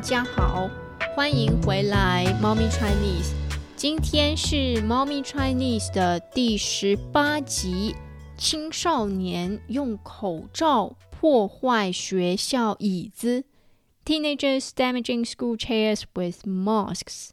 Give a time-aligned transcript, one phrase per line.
[0.00, 0.66] 大家好，
[1.14, 3.34] 欢迎回来猫咪 Chinese。
[3.76, 7.94] 今天是猫咪 Chinese 的第十八集：
[8.38, 13.44] 青少年用口罩破坏学校椅子。
[14.06, 17.32] Teenagers damaging school chairs with masks。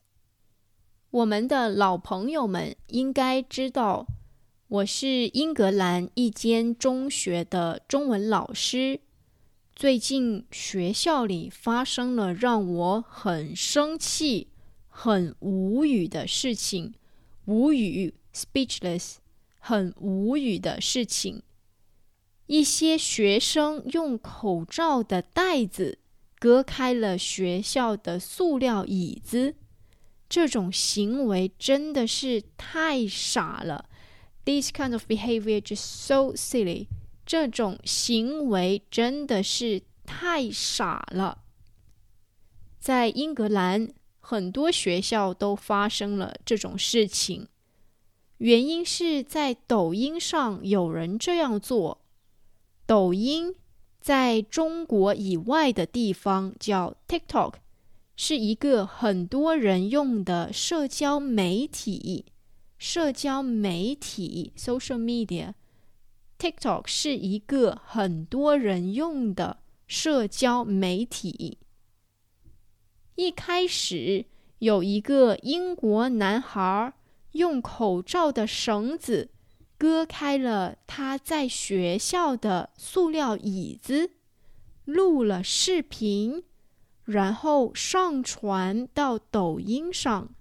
[1.09, 4.07] 我们的老朋友们应该知道，
[4.67, 8.99] 我是英格兰一间中学的中文老师。
[9.77, 14.47] 最近学校里发生了让我很生气、
[14.87, 16.95] 很无语的事情，
[17.45, 19.17] 无语 （speechless），
[19.59, 21.43] 很无语的事情。
[22.47, 25.99] 一些学生用口罩的袋子
[26.39, 29.53] 割开了学校的塑料椅子，
[30.27, 33.87] 这种行为真的是太傻了。
[34.43, 36.87] This kind of behavior just so silly.
[37.27, 41.43] 这种行为真的是太傻了。
[42.79, 43.89] 在英格兰，
[44.21, 47.49] 很多学校都发生了这种事情，
[48.37, 52.01] 原因是在抖音上有人这样做。
[52.85, 53.53] 抖音
[53.99, 57.55] 在中国以外的地方叫 TikTok，
[58.15, 62.27] 是一个很多人用的社交媒体。
[62.77, 65.55] 社交媒体 （social media）。
[66.39, 69.57] TikTok 是一个很多人用的
[69.87, 71.57] 社交媒体。
[73.15, 74.25] 一开始
[74.59, 76.93] 有一个英国男孩
[77.31, 79.31] 用口罩的绳子
[79.77, 84.11] 割开了他在学校的塑料椅子，
[84.85, 86.43] 录了视频，
[87.05, 90.35] 然后上传到抖音上。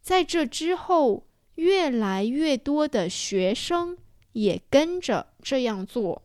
[0.00, 3.98] 在这之后，越来越多的学生。
[4.32, 6.22] 也跟着这样做。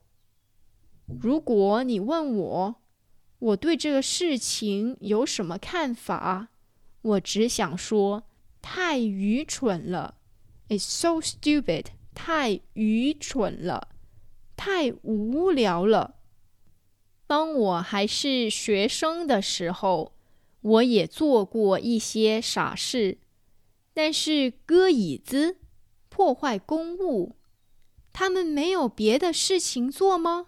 [1.21, 2.75] 如果你问我，
[3.39, 6.49] 我对这个事情有什么看法，
[7.01, 8.23] 我只想说，
[8.61, 10.15] 太愚蠢了
[10.69, 13.89] ！It's so stupid，太愚蠢了，
[14.55, 16.15] 太无聊了。
[17.27, 20.13] 当我还是学生的时候，
[20.61, 23.19] 我也做过一些傻事，
[23.93, 25.57] 但是割椅子、
[26.09, 27.35] 破坏公物。
[28.17, 30.45] 他们没有别的事情做吗？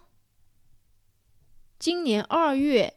[1.78, 2.94] 今年二月，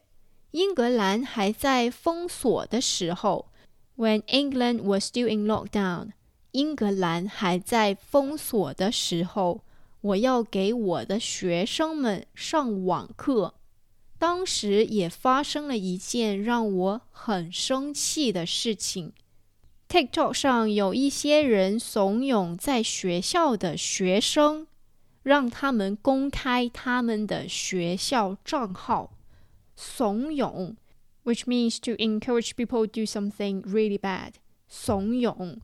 [0.51, 3.51] 英格兰还在封锁的时候
[3.97, 6.13] ，When England was still in lockdown，
[6.51, 9.65] 英格兰还在封锁的时候，
[9.99, 13.55] 我要给我的学生们上网课。
[14.17, 19.11] 当时也发生了一件让我很生气的事情。
[19.91, 24.65] TikTok 上有一些人怂恿在学校的学生，
[25.21, 29.11] 让他们公开他们的学校账号。
[29.75, 30.75] 怂恿
[31.25, 34.35] ，which means to encourage people do something really bad。
[34.69, 35.57] 怂恿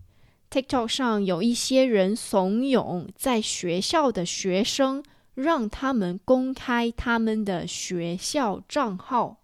[0.52, 5.06] ，TikTok 上有一些人怂恿在学校的学生，
[5.36, 9.38] 让他们公开他们的学校账号，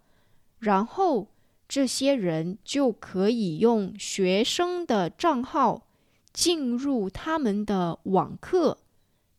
[0.59, 1.29] 然后。
[1.73, 5.87] 这些人就可以用学生的账号
[6.31, 8.77] 进入他们的网课，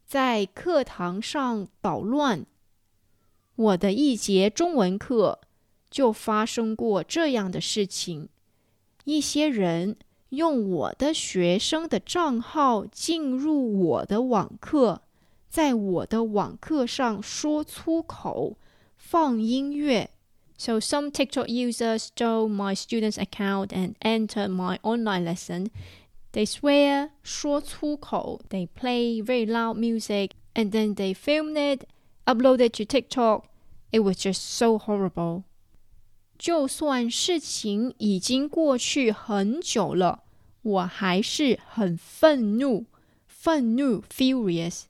[0.05, 2.45] 在课堂上捣乱。
[3.55, 5.43] 我的一节中文课
[5.89, 8.29] 就发生过这样的事情：
[9.05, 9.97] 一些人
[10.31, 15.03] 用我的学生的账号进入我的网课，
[15.49, 18.57] 在我的网课上说粗口、
[18.97, 20.11] 放音乐。
[20.58, 25.70] So some TikTok users stole my student's account and entered my online lesson.
[26.34, 31.88] They swear, 说粗口, they play very loud music, and then they filmed it,
[32.26, 33.46] uploaded to TikTok.
[33.92, 35.44] It was just so horrible.
[36.38, 40.24] 就算事情已经过去很久了，
[40.62, 42.86] 我还是很愤怒，
[43.26, 44.84] 愤怒 furious。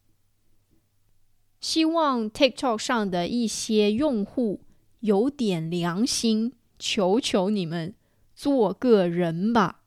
[1.61, 4.59] 希望 TikTok 上的一些用户
[5.04, 7.94] 有点良心，求求你们
[8.34, 9.82] 做个人吧！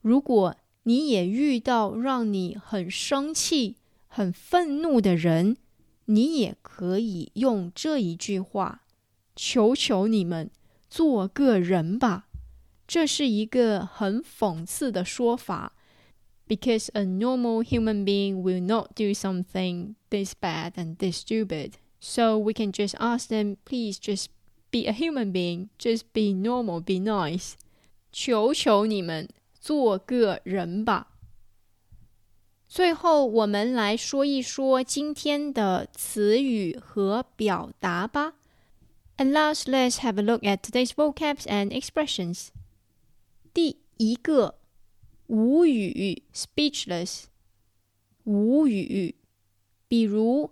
[0.00, 5.56] 如果你也遇到让你很生气、很愤怒的人，
[6.04, 8.82] 你也可以用这一句话
[9.34, 10.48] ：“求求你们
[10.88, 12.28] 做个人吧！”
[12.86, 15.72] 这是一个很讽刺的说法
[16.46, 21.72] ，because a normal human being will not do something this bad and this stupid.
[21.98, 24.26] So we can just ask them, please just
[24.71, 27.53] Be a human being, just be normal, be nice.
[28.11, 31.13] 求求你们做个人吧。
[32.67, 38.33] 最后，我们来说一说今天的词语和表达吧。
[39.17, 42.49] And last, let's have a look at today's vocabs and expressions.
[43.53, 44.59] 第一个，
[45.27, 47.23] 无语 （speechless），
[48.25, 49.15] 无语。
[49.87, 50.51] 比如，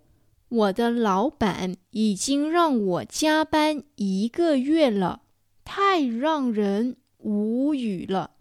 [0.50, 5.22] 我的老板已经让我加班一个月了，
[5.64, 8.32] 太让人无语了。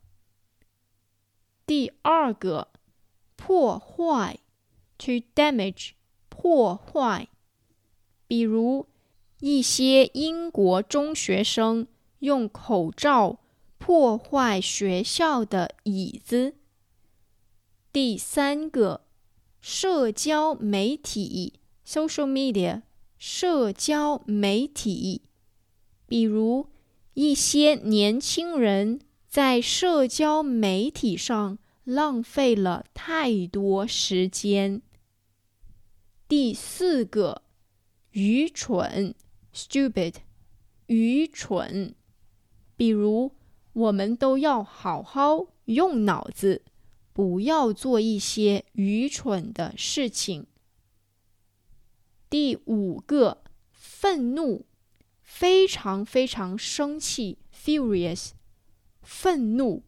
[1.68, 2.70] 第二个，
[3.36, 4.40] 破坏
[4.98, 5.92] （to damage），
[6.30, 7.28] 破坏。
[8.28, 8.88] 比如，
[9.40, 11.86] 一些英国中学生
[12.20, 13.40] 用口罩
[13.78, 16.56] 破坏学校的椅子。
[17.94, 19.02] 第三个，
[19.62, 21.60] 社交媒体
[21.90, 22.84] （social media），
[23.18, 25.24] 社交媒体。
[26.06, 26.68] 比如，
[27.16, 34.84] 一些年轻人在社交媒体上浪费了太多时间。
[36.28, 37.42] 第四个，
[38.12, 39.16] 愚蠢。
[39.52, 40.14] stupid，
[40.86, 41.96] 愚蠢。
[42.76, 43.32] 比如，
[43.74, 46.62] 我们都要好好用脑子，
[47.14, 50.46] 不要做一些愚蠢的事情。
[52.30, 54.66] 第五个，愤怒，
[55.22, 58.32] 非常非常生气，furious，
[59.02, 59.84] 愤怒。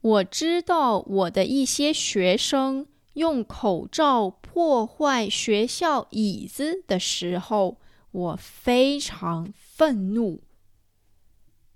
[0.00, 7.80] 我知道我的一些学生用口罩破坏学校椅子的时候。
[8.14, 10.44] 我非常愤怒。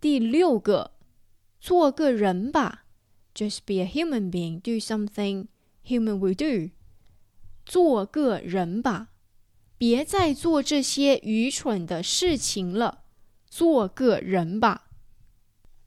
[0.00, 0.92] 第六个，
[1.58, 2.84] 做个人吧
[3.34, 5.48] ，just be a human being, do something
[5.84, 6.70] human will do。
[7.68, 9.08] 做个人吧，
[9.76, 13.04] 别再做这些愚蠢的事情了。
[13.50, 14.86] 做个人吧。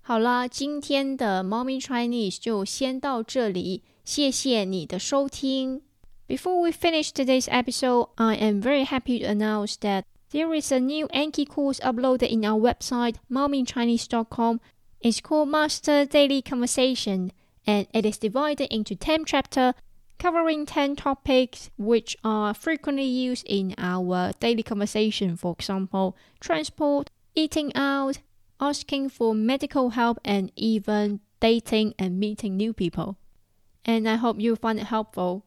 [0.02, 5.82] 好啦，今天的猫咪 Chinese 就先到这里，谢谢你的收听。
[6.28, 11.08] Before we finish today's episode, I am very happy to announce that There is a new
[11.08, 14.62] Anki course uploaded in our website, mommychinese.com.
[15.02, 17.32] It's called Master Daily Conversation,
[17.68, 19.74] and it is divided into 10 chapters
[20.22, 25.36] covering 10 topics which are frequently used in our daily conversation.
[25.36, 28.20] For example, transport, eating out,
[28.60, 33.18] asking for medical help, and even dating and meeting new people.
[33.84, 35.44] And I hope you find it helpful.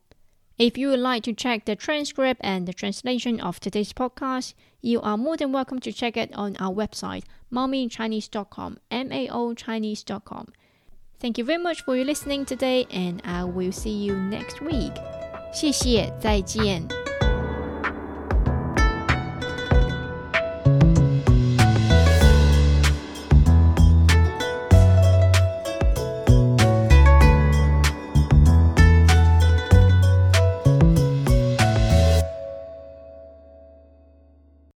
[0.59, 5.01] If you would like to check the transcript and the translation of today's podcast, you
[5.03, 7.23] are more than welcome to check it on our website,
[7.53, 10.53] mommychinese.com, M-A-O Chinese.com.
[11.24, 14.94] Thank you very much for your listening today, and I will see you next week.
[15.52, 17.03] 谢谢，再见。